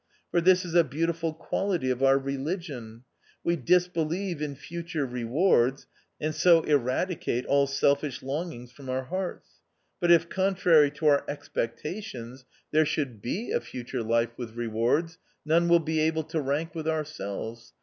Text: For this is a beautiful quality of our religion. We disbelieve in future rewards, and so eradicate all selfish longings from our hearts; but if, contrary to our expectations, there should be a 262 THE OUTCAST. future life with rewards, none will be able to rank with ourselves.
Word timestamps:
For 0.31 0.41
this 0.41 0.65
is 0.65 0.73
a 0.73 0.83
beautiful 0.83 1.31
quality 1.31 1.91
of 1.91 2.01
our 2.01 2.17
religion. 2.17 3.03
We 3.43 3.55
disbelieve 3.55 4.41
in 4.41 4.55
future 4.55 5.05
rewards, 5.05 5.85
and 6.19 6.33
so 6.33 6.63
eradicate 6.63 7.45
all 7.45 7.67
selfish 7.67 8.23
longings 8.23 8.71
from 8.71 8.89
our 8.89 9.03
hearts; 9.03 9.59
but 9.99 10.09
if, 10.09 10.27
contrary 10.27 10.89
to 10.89 11.05
our 11.05 11.23
expectations, 11.27 12.45
there 12.71 12.83
should 12.83 13.21
be 13.21 13.51
a 13.51 13.59
262 13.59 13.59
THE 13.59 13.59
OUTCAST. 13.59 13.71
future 13.71 14.03
life 14.03 14.37
with 14.39 14.55
rewards, 14.55 15.19
none 15.45 15.67
will 15.67 15.77
be 15.79 15.99
able 15.99 16.23
to 16.23 16.41
rank 16.41 16.73
with 16.73 16.87
ourselves. 16.87 17.73